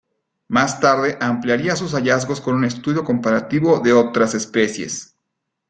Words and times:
Más 0.47 0.79
tarde 0.79 1.15
ampliaría 1.21 1.75
sus 1.75 1.93
hallazgos 1.93 2.41
con 2.41 2.55
un 2.55 2.65
estudio 2.65 3.03
comparativo 3.03 3.79
de 3.81 3.93
otras 3.93 4.33
especies. 4.33 5.15